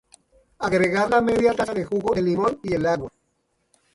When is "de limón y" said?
2.15-2.73